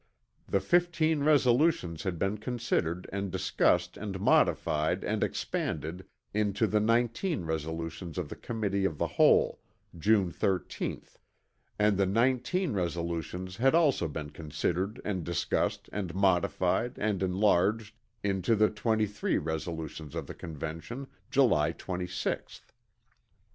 The 0.47 0.59
15 0.59 1.21
resolutions 1.21 2.01
had 2.01 2.17
been 2.17 2.39
considered 2.39 3.07
and 3.13 3.31
discussed 3.31 3.97
and 3.97 4.19
modified 4.19 5.03
and 5.03 5.23
expanded 5.23 6.07
into 6.33 6.65
the 6.65 6.79
19 6.79 7.45
resolutions 7.45 8.17
of 8.17 8.27
the 8.27 8.35
Committee 8.35 8.83
of 8.83 8.97
the 8.97 9.05
Whole, 9.05 9.59
June 9.95 10.31
13th; 10.31 11.17
and 11.77 11.97
the 11.97 12.07
19 12.07 12.73
resolutions 12.73 13.57
had 13.57 13.75
also 13.75 14.07
been 14.07 14.31
considered 14.31 14.99
and 15.05 15.23
discussed 15.23 15.87
and 15.93 16.15
modified 16.15 16.97
and 16.97 17.21
enlarged 17.21 17.95
into 18.23 18.55
the 18.55 18.71
23 18.71 19.37
resolutions 19.37 20.15
of 20.15 20.25
the 20.25 20.33
Convention, 20.33 21.05
July 21.29 21.71
26th. 21.73 22.61